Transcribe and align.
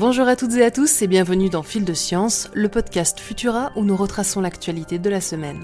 Bonjour 0.00 0.28
à 0.28 0.34
toutes 0.34 0.54
et 0.54 0.64
à 0.64 0.70
tous 0.70 1.02
et 1.02 1.06
bienvenue 1.06 1.50
dans 1.50 1.62
Fil 1.62 1.84
de 1.84 1.92
Science, 1.92 2.48
le 2.54 2.70
podcast 2.70 3.20
Futura 3.20 3.70
où 3.76 3.84
nous 3.84 3.94
retraçons 3.94 4.40
l'actualité 4.40 4.98
de 4.98 5.10
la 5.10 5.20
semaine. 5.20 5.62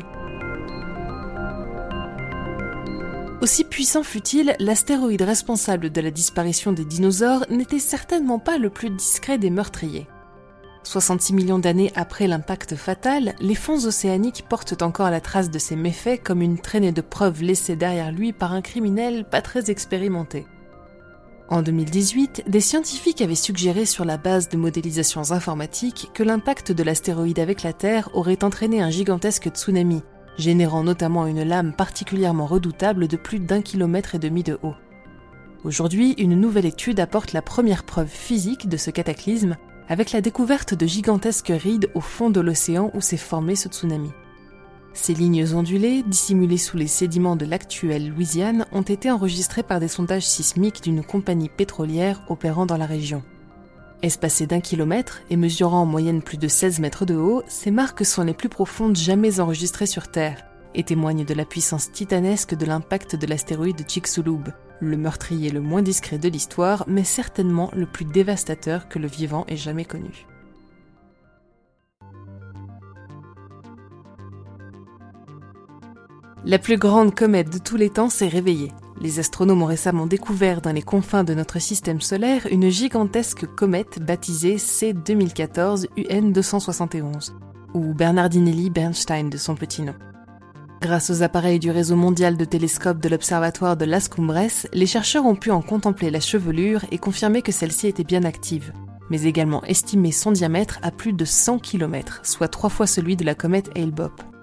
Aussi 3.40 3.64
puissant 3.64 4.02
fut-il, 4.02 4.54
l'astéroïde 4.58 5.22
responsable 5.22 5.88
de 5.88 6.02
la 6.02 6.10
disparition 6.10 6.72
des 6.72 6.84
dinosaures 6.84 7.46
n'était 7.48 7.78
certainement 7.78 8.38
pas 8.38 8.58
le 8.58 8.68
plus 8.68 8.90
discret 8.90 9.38
des 9.38 9.48
meurtriers. 9.48 10.06
66 10.82 11.32
millions 11.32 11.58
d'années 11.58 11.90
après 11.94 12.26
l'impact 12.26 12.76
fatal, 12.76 13.34
les 13.40 13.54
fonds 13.54 13.86
océaniques 13.86 14.44
portent 14.50 14.82
encore 14.82 15.08
la 15.08 15.22
trace 15.22 15.50
de 15.50 15.58
ces 15.58 15.76
méfaits 15.76 16.22
comme 16.22 16.42
une 16.42 16.58
traînée 16.58 16.92
de 16.92 17.00
preuves 17.00 17.40
laissées 17.40 17.74
derrière 17.74 18.12
lui 18.12 18.34
par 18.34 18.52
un 18.52 18.60
criminel 18.60 19.24
pas 19.24 19.40
très 19.40 19.70
expérimenté. 19.70 20.44
En 21.48 21.62
2018, 21.62 22.44
des 22.48 22.60
scientifiques 22.60 23.22
avaient 23.22 23.36
suggéré 23.36 23.86
sur 23.86 24.04
la 24.04 24.16
base 24.16 24.48
de 24.48 24.56
modélisations 24.56 25.30
informatiques 25.30 26.10
que 26.12 26.24
l'impact 26.24 26.72
de 26.72 26.82
l'astéroïde 26.82 27.38
avec 27.38 27.62
la 27.62 27.72
Terre 27.72 28.10
aurait 28.14 28.42
entraîné 28.42 28.82
un 28.82 28.90
gigantesque 28.90 29.50
tsunami, 29.50 30.02
générant 30.38 30.82
notamment 30.82 31.24
une 31.28 31.44
lame 31.44 31.72
particulièrement 31.72 32.46
redoutable 32.46 33.06
de 33.06 33.16
plus 33.16 33.38
d'un 33.38 33.62
kilomètre 33.62 34.16
et 34.16 34.18
demi 34.18 34.42
de 34.42 34.58
haut. 34.64 34.74
Aujourd'hui, 35.62 36.14
une 36.18 36.34
nouvelle 36.34 36.66
étude 36.66 36.98
apporte 36.98 37.32
la 37.32 37.42
première 37.42 37.84
preuve 37.84 38.08
physique 38.08 38.68
de 38.68 38.76
ce 38.76 38.90
cataclysme 38.90 39.56
avec 39.88 40.10
la 40.10 40.20
découverte 40.20 40.74
de 40.74 40.86
gigantesques 40.86 41.52
rides 41.54 41.90
au 41.94 42.00
fond 42.00 42.28
de 42.28 42.40
l'océan 42.40 42.90
où 42.92 43.00
s'est 43.00 43.16
formé 43.16 43.54
ce 43.54 43.68
tsunami. 43.68 44.10
Ces 44.96 45.12
lignes 45.12 45.54
ondulées, 45.54 46.02
dissimulées 46.02 46.56
sous 46.56 46.78
les 46.78 46.86
sédiments 46.86 47.36
de 47.36 47.44
l'actuelle 47.44 48.08
Louisiane, 48.08 48.64
ont 48.72 48.82
été 48.82 49.10
enregistrées 49.10 49.62
par 49.62 49.78
des 49.78 49.88
sondages 49.88 50.26
sismiques 50.26 50.82
d'une 50.82 51.04
compagnie 51.04 51.50
pétrolière 51.50 52.22
opérant 52.28 52.64
dans 52.64 52.78
la 52.78 52.86
région. 52.86 53.22
Espacées 54.02 54.46
d'un 54.46 54.60
kilomètre 54.60 55.20
et 55.28 55.36
mesurant 55.36 55.82
en 55.82 55.86
moyenne 55.86 56.22
plus 56.22 56.38
de 56.38 56.48
16 56.48 56.80
mètres 56.80 57.04
de 57.04 57.14
haut, 57.14 57.42
ces 57.46 57.70
marques 57.70 58.06
sont 58.06 58.24
les 58.24 58.32
plus 58.34 58.48
profondes 58.48 58.96
jamais 58.96 59.38
enregistrées 59.38 59.86
sur 59.86 60.08
Terre 60.08 60.46
et 60.74 60.82
témoignent 60.82 61.26
de 61.26 61.34
la 61.34 61.44
puissance 61.44 61.92
titanesque 61.92 62.54
de 62.54 62.64
l'impact 62.64 63.16
de 63.16 63.26
l'astéroïde 63.26 63.84
Chicxulub, 63.86 64.48
le 64.80 64.96
meurtrier 64.96 65.50
le 65.50 65.60
moins 65.60 65.82
discret 65.82 66.18
de 66.18 66.28
l'histoire, 66.28 66.84
mais 66.88 67.04
certainement 67.04 67.70
le 67.74 67.86
plus 67.86 68.06
dévastateur 68.06 68.88
que 68.88 68.98
le 68.98 69.08
vivant 69.08 69.44
ait 69.46 69.56
jamais 69.56 69.84
connu. 69.84 70.26
La 76.48 76.60
plus 76.60 76.76
grande 76.76 77.12
comète 77.12 77.52
de 77.52 77.58
tous 77.58 77.74
les 77.74 77.90
temps 77.90 78.08
s'est 78.08 78.28
réveillée. 78.28 78.70
Les 79.00 79.18
astronomes 79.18 79.62
ont 79.62 79.66
récemment 79.66 80.06
découvert 80.06 80.60
dans 80.60 80.70
les 80.70 80.80
confins 80.80 81.24
de 81.24 81.34
notre 81.34 81.58
système 81.58 82.00
solaire 82.00 82.46
une 82.48 82.70
gigantesque 82.70 83.46
comète 83.56 83.98
baptisée 84.00 84.54
C2014 84.54 85.86
UN 85.96 86.30
271, 86.30 87.34
ou 87.74 87.94
Bernardinelli 87.94 88.70
Bernstein 88.70 89.28
de 89.28 89.36
son 89.36 89.56
petit 89.56 89.82
nom. 89.82 89.96
Grâce 90.80 91.10
aux 91.10 91.24
appareils 91.24 91.58
du 91.58 91.72
réseau 91.72 91.96
mondial 91.96 92.36
de 92.36 92.44
télescopes 92.44 93.00
de 93.00 93.08
l'observatoire 93.08 93.76
de 93.76 93.84
Las 93.84 94.06
Cumbres, 94.06 94.68
les 94.72 94.86
chercheurs 94.86 95.26
ont 95.26 95.34
pu 95.34 95.50
en 95.50 95.62
contempler 95.62 96.12
la 96.12 96.20
chevelure 96.20 96.84
et 96.92 96.98
confirmer 96.98 97.42
que 97.42 97.50
celle-ci 97.50 97.88
était 97.88 98.04
bien 98.04 98.22
active, 98.22 98.72
mais 99.10 99.24
également 99.24 99.64
estimer 99.64 100.12
son 100.12 100.30
diamètre 100.30 100.78
à 100.82 100.92
plus 100.92 101.12
de 101.12 101.24
100 101.24 101.58
km, 101.58 102.20
soit 102.22 102.46
trois 102.46 102.70
fois 102.70 102.86
celui 102.86 103.16
de 103.16 103.24
la 103.24 103.34
comète 103.34 103.76
Hale-Bopp. 103.76 104.35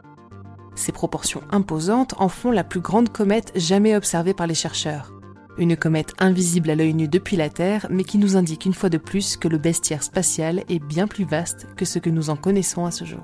Ces 0.75 0.91
proportions 0.91 1.41
imposantes 1.51 2.15
en 2.17 2.29
font 2.29 2.51
la 2.51 2.63
plus 2.63 2.79
grande 2.79 3.09
comète 3.09 3.51
jamais 3.55 3.95
observée 3.95 4.33
par 4.33 4.47
les 4.47 4.55
chercheurs. 4.55 5.13
Une 5.57 5.77
comète 5.77 6.13
invisible 6.17 6.71
à 6.71 6.75
l'œil 6.75 6.95
nu 6.95 7.07
depuis 7.07 7.37
la 7.37 7.49
Terre, 7.49 7.85
mais 7.91 8.03
qui 8.03 8.17
nous 8.17 8.35
indique 8.35 8.65
une 8.65 8.73
fois 8.73 8.89
de 8.89 8.97
plus 8.97 9.37
que 9.37 9.47
le 9.47 9.59
bestiaire 9.59 10.01
spatial 10.01 10.63
est 10.67 10.83
bien 10.83 11.07
plus 11.07 11.25
vaste 11.25 11.67
que 11.75 11.85
ce 11.85 11.99
que 11.99 12.09
nous 12.09 12.31
en 12.31 12.35
connaissons 12.35 12.85
à 12.85 12.91
ce 12.91 13.05
jour. 13.05 13.23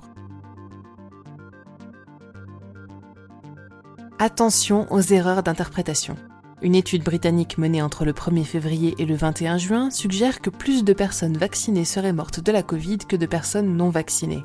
Attention 4.20 4.86
aux 4.92 5.02
erreurs 5.02 5.42
d'interprétation. 5.42 6.18
Une 6.62 6.76
étude 6.76 7.04
britannique 7.04 7.58
menée 7.58 7.82
entre 7.82 8.04
le 8.04 8.12
1er 8.12 8.44
février 8.44 8.94
et 9.00 9.06
le 9.06 9.16
21 9.16 9.58
juin 9.58 9.90
suggère 9.90 10.42
que 10.42 10.50
plus 10.50 10.84
de 10.84 10.94
personnes 10.94 11.38
vaccinées 11.38 11.86
seraient 11.86 12.14
mortes 12.14 12.42
de 12.42 12.52
la 12.52 12.62
Covid 12.62 12.98
que 12.98 13.16
de 13.16 13.26
personnes 13.26 13.78
non 13.78 13.90
vaccinées. 13.90 14.44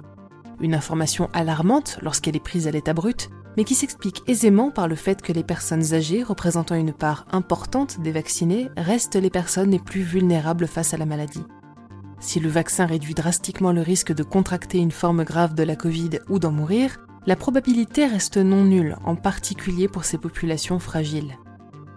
Une 0.60 0.74
information 0.74 1.28
alarmante 1.32 1.98
lorsqu'elle 2.02 2.36
est 2.36 2.40
prise 2.40 2.66
à 2.66 2.70
l'état 2.70 2.94
brut, 2.94 3.30
mais 3.56 3.64
qui 3.64 3.74
s'explique 3.74 4.22
aisément 4.26 4.70
par 4.70 4.88
le 4.88 4.96
fait 4.96 5.22
que 5.22 5.32
les 5.32 5.44
personnes 5.44 5.94
âgées 5.94 6.22
représentant 6.22 6.74
une 6.74 6.92
part 6.92 7.26
importante 7.32 8.00
des 8.00 8.12
vaccinés 8.12 8.68
restent 8.76 9.16
les 9.16 9.30
personnes 9.30 9.70
les 9.70 9.78
plus 9.78 10.02
vulnérables 10.02 10.66
face 10.66 10.94
à 10.94 10.96
la 10.96 11.06
maladie. 11.06 11.44
Si 12.20 12.40
le 12.40 12.48
vaccin 12.48 12.86
réduit 12.86 13.14
drastiquement 13.14 13.72
le 13.72 13.82
risque 13.82 14.12
de 14.12 14.22
contracter 14.22 14.78
une 14.78 14.90
forme 14.90 15.24
grave 15.24 15.54
de 15.54 15.62
la 15.62 15.76
Covid 15.76 16.20
ou 16.28 16.38
d'en 16.38 16.52
mourir, 16.52 16.98
la 17.26 17.36
probabilité 17.36 18.06
reste 18.06 18.36
non 18.36 18.64
nulle, 18.64 18.96
en 19.04 19.16
particulier 19.16 19.88
pour 19.88 20.04
ces 20.04 20.18
populations 20.18 20.78
fragiles. 20.78 21.36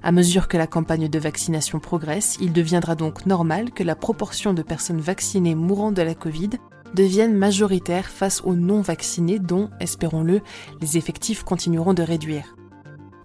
À 0.03 0.11
mesure 0.11 0.47
que 0.47 0.57
la 0.57 0.67
campagne 0.67 1.09
de 1.09 1.19
vaccination 1.19 1.79
progresse, 1.79 2.37
il 2.39 2.53
deviendra 2.53 2.95
donc 2.95 3.25
normal 3.25 3.71
que 3.71 3.83
la 3.83 3.95
proportion 3.95 4.53
de 4.53 4.61
personnes 4.61 5.01
vaccinées 5.01 5.55
mourant 5.55 5.91
de 5.91 6.01
la 6.01 6.15
Covid 6.15 6.51
devienne 6.93 7.35
majoritaire 7.35 8.07
face 8.07 8.41
aux 8.43 8.55
non-vaccinés 8.55 9.39
dont, 9.39 9.69
espérons-le, 9.79 10.41
les 10.81 10.97
effectifs 10.97 11.43
continueront 11.43 11.93
de 11.93 12.03
réduire. 12.03 12.55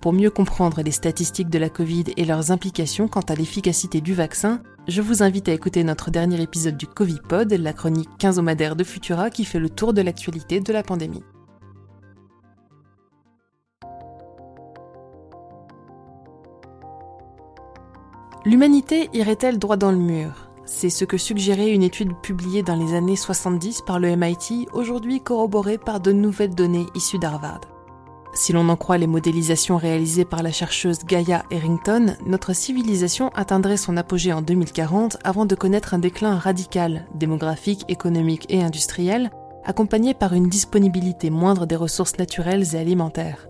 Pour 0.00 0.12
mieux 0.12 0.30
comprendre 0.30 0.82
les 0.82 0.90
statistiques 0.90 1.50
de 1.50 1.58
la 1.58 1.68
Covid 1.68 2.06
et 2.16 2.24
leurs 2.24 2.50
implications 2.50 3.06
quant 3.06 3.20
à 3.20 3.34
l'efficacité 3.34 4.00
du 4.00 4.14
vaccin, 4.14 4.60
je 4.88 5.00
vous 5.00 5.22
invite 5.22 5.48
à 5.48 5.52
écouter 5.52 5.84
notre 5.84 6.10
dernier 6.10 6.42
épisode 6.42 6.76
du 6.76 6.88
Covid-Pod, 6.88 7.52
la 7.52 7.72
chronique 7.72 8.10
quinzomadaire 8.18 8.74
de 8.74 8.82
Futura 8.82 9.30
qui 9.30 9.44
fait 9.44 9.60
le 9.60 9.70
tour 9.70 9.92
de 9.92 10.02
l'actualité 10.02 10.58
de 10.58 10.72
la 10.72 10.82
pandémie. 10.82 11.22
L'humanité 18.44 19.08
irait-elle 19.12 19.60
droit 19.60 19.76
dans 19.76 19.92
le 19.92 19.98
mur? 19.98 20.51
C'est 20.74 20.88
ce 20.88 21.04
que 21.04 21.18
suggérait 21.18 21.70
une 21.70 21.82
étude 21.82 22.16
publiée 22.22 22.62
dans 22.62 22.74
les 22.74 22.94
années 22.94 23.14
70 23.14 23.82
par 23.82 24.00
le 24.00 24.16
MIT, 24.16 24.68
aujourd'hui 24.72 25.20
corroborée 25.20 25.76
par 25.76 26.00
de 26.00 26.12
nouvelles 26.12 26.54
données 26.54 26.86
issues 26.94 27.18
d'Harvard. 27.18 27.60
Si 28.32 28.54
l'on 28.54 28.70
en 28.70 28.76
croit 28.76 28.96
les 28.96 29.06
modélisations 29.06 29.76
réalisées 29.76 30.24
par 30.24 30.42
la 30.42 30.50
chercheuse 30.50 31.04
Gaia 31.04 31.44
Harrington, 31.52 32.16
notre 32.26 32.54
civilisation 32.54 33.28
atteindrait 33.34 33.76
son 33.76 33.98
apogée 33.98 34.32
en 34.32 34.40
2040 34.40 35.18
avant 35.22 35.44
de 35.44 35.54
connaître 35.54 35.92
un 35.92 35.98
déclin 35.98 36.36
radical, 36.36 37.06
démographique, 37.14 37.84
économique 37.88 38.46
et 38.48 38.62
industriel, 38.62 39.30
accompagné 39.64 40.14
par 40.14 40.32
une 40.32 40.48
disponibilité 40.48 41.28
moindre 41.28 41.66
des 41.66 41.76
ressources 41.76 42.16
naturelles 42.16 42.74
et 42.74 42.78
alimentaires. 42.78 43.46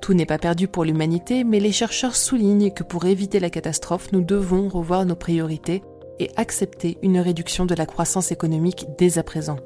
Tout 0.00 0.14
n'est 0.14 0.24
pas 0.24 0.38
perdu 0.38 0.68
pour 0.68 0.84
l'humanité, 0.84 1.42
mais 1.42 1.58
les 1.58 1.72
chercheurs 1.72 2.14
soulignent 2.14 2.70
que 2.70 2.84
pour 2.84 3.06
éviter 3.06 3.40
la 3.40 3.50
catastrophe, 3.50 4.12
nous 4.12 4.22
devons 4.22 4.68
revoir 4.68 5.04
nos 5.04 5.16
priorités 5.16 5.82
et 6.18 6.30
accepter 6.36 6.98
une 7.02 7.18
réduction 7.18 7.66
de 7.66 7.74
la 7.74 7.86
croissance 7.86 8.32
économique 8.32 8.86
dès 8.98 9.18
à 9.18 9.22
présent. 9.22 9.56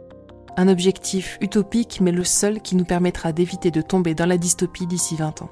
Un 0.56 0.68
objectif 0.68 1.38
utopique, 1.40 2.00
mais 2.00 2.12
le 2.12 2.24
seul 2.24 2.60
qui 2.60 2.76
nous 2.76 2.84
permettra 2.84 3.32
d'éviter 3.32 3.70
de 3.70 3.80
tomber 3.80 4.14
dans 4.14 4.26
la 4.26 4.38
dystopie 4.38 4.86
d'ici 4.86 5.16
20 5.16 5.42
ans. 5.42 5.50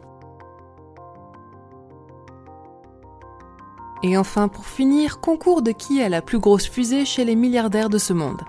Et 4.02 4.16
enfin, 4.16 4.48
pour 4.48 4.66
finir, 4.66 5.20
concours 5.20 5.62
de 5.62 5.72
qui 5.72 6.02
a 6.02 6.08
la 6.08 6.22
plus 6.22 6.38
grosse 6.38 6.68
fusée 6.68 7.04
chez 7.04 7.24
les 7.24 7.36
milliardaires 7.36 7.88
de 7.88 7.98
ce 7.98 8.12
monde. 8.12 8.42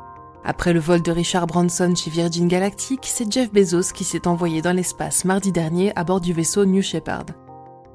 Après 0.43 0.71
le 0.71 0.79
vol 0.79 1.01
de 1.01 1.11
Richard 1.11 1.47
Branson 1.47 1.93
chez 1.95 2.09
Virgin 2.09 2.47
Galactic, 2.47 3.01
c'est 3.03 3.31
Jeff 3.31 3.51
Bezos 3.51 3.91
qui 3.93 4.03
s'est 4.03 4.27
envoyé 4.27 4.61
dans 4.61 4.71
l'espace 4.71 5.25
mardi 5.25 5.51
dernier 5.51 5.91
à 5.95 6.03
bord 6.03 6.21
du 6.21 6.33
vaisseau 6.33 6.65
New 6.65 6.81
Shepard. 6.81 7.25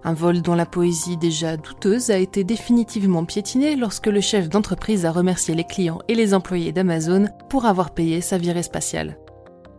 Un 0.04 0.14
vol 0.14 0.42
dont 0.42 0.54
la 0.54 0.66
poésie 0.66 1.16
déjà 1.16 1.56
douteuse 1.56 2.10
a 2.10 2.18
été 2.18 2.42
définitivement 2.42 3.24
piétinée 3.24 3.76
lorsque 3.76 4.08
le 4.08 4.20
chef 4.20 4.48
d'entreprise 4.48 5.06
a 5.06 5.12
remercié 5.12 5.54
les 5.54 5.64
clients 5.64 6.00
et 6.08 6.14
les 6.14 6.34
employés 6.34 6.72
d'Amazon 6.72 7.28
pour 7.48 7.66
avoir 7.66 7.92
payé 7.92 8.20
sa 8.20 8.36
virée 8.36 8.64
spatiale. 8.64 9.16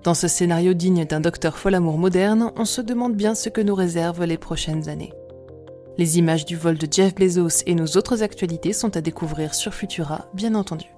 Dans 0.03 0.13
ce 0.13 0.27
scénario 0.27 0.73
digne 0.73 1.05
d'un 1.05 1.19
docteur 1.19 1.57
Folamour 1.57 1.97
moderne, 1.97 2.51
on 2.55 2.65
se 2.65 2.81
demande 2.81 3.15
bien 3.15 3.35
ce 3.35 3.49
que 3.49 3.61
nous 3.61 3.75
réservent 3.75 4.25
les 4.25 4.37
prochaines 4.37 4.87
années. 4.87 5.13
Les 5.97 6.17
images 6.17 6.45
du 6.45 6.55
vol 6.55 6.77
de 6.77 6.87
Jeff 6.89 7.15
Bezos 7.15 7.63
et 7.65 7.75
nos 7.75 7.85
autres 7.85 8.23
actualités 8.23 8.73
sont 8.73 8.95
à 8.97 9.01
découvrir 9.01 9.53
sur 9.53 9.73
Futura, 9.73 10.25
bien 10.33 10.55
entendu. 10.55 10.92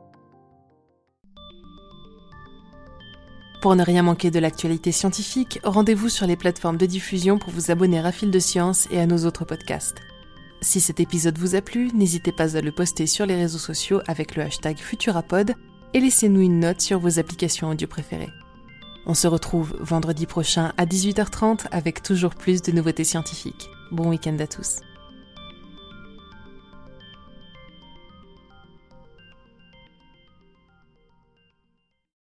Pour 3.65 3.75
ne 3.75 3.81
rien 3.81 4.03
manquer 4.03 4.29
de 4.29 4.37
l'actualité 4.37 4.91
scientifique, 4.91 5.59
rendez-vous 5.63 6.07
sur 6.07 6.27
les 6.27 6.35
plateformes 6.35 6.77
de 6.77 6.85
diffusion 6.85 7.39
pour 7.39 7.49
vous 7.49 7.71
abonner 7.71 7.97
à 7.97 8.11
Fil 8.11 8.29
de 8.29 8.37
Science 8.37 8.87
et 8.91 8.99
à 8.99 9.07
nos 9.07 9.25
autres 9.25 9.43
podcasts. 9.43 9.97
Si 10.61 10.79
cet 10.79 10.99
épisode 10.99 11.39
vous 11.39 11.55
a 11.55 11.61
plu, 11.61 11.89
n'hésitez 11.95 12.31
pas 12.31 12.55
à 12.55 12.61
le 12.61 12.71
poster 12.71 13.07
sur 13.07 13.25
les 13.25 13.35
réseaux 13.35 13.57
sociaux 13.57 14.01
avec 14.05 14.35
le 14.35 14.43
hashtag 14.43 14.77
Futurapod 14.77 15.55
et 15.95 15.99
laissez-nous 15.99 16.41
une 16.41 16.59
note 16.59 16.79
sur 16.79 16.99
vos 16.99 17.17
applications 17.17 17.69
audio 17.69 17.87
préférées. 17.87 18.29
On 19.07 19.15
se 19.15 19.25
retrouve 19.25 19.75
vendredi 19.79 20.27
prochain 20.27 20.71
à 20.77 20.85
18h30 20.85 21.61
avec 21.71 22.03
toujours 22.03 22.35
plus 22.35 22.61
de 22.61 22.71
nouveautés 22.71 23.03
scientifiques. 23.03 23.71
Bon 23.91 24.09
week-end 24.09 24.37
à 24.37 24.45
tous. 24.45 24.81